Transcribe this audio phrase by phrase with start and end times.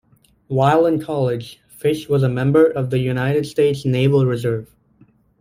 [0.47, 4.73] While in college, Fish was a member of the United States Naval Reserve.